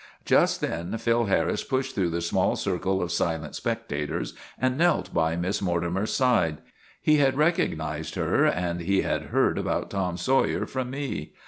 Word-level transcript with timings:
Just 0.25 0.61
then 0.61 0.97
Phil 0.97 1.25
Harris 1.25 1.63
pushed 1.63 1.93
through 1.93 2.09
the 2.09 2.21
small 2.21 2.55
circle 2.55 3.03
of 3.03 3.11
silent 3.11 3.53
spectators 3.55 4.33
and 4.57 4.75
knelt 4.75 5.13
by 5.13 5.35
Miss 5.35 5.61
Morti 5.61 5.89
mer's 5.91 6.11
side. 6.11 6.57
He 6.99 7.17
had 7.17 7.37
recognized 7.37 8.15
her 8.15 8.43
and 8.45 8.81
he 8.81 9.01
had 9.03 9.25
heard 9.25 9.59
about 9.59 9.91
Tom 9.91 10.17
Sawyer 10.17 10.65
from 10.65 10.89
me. 10.89 11.33